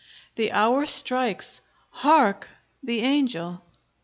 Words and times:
The 0.33 0.51
hour 0.51 0.87
strikes. 0.87 1.61
Hark! 1.91 2.49
the 2.81 3.01
angel! 3.01 3.61